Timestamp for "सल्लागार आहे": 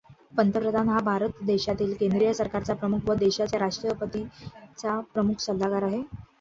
5.41-6.01